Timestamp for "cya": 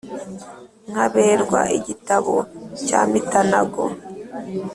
2.85-3.01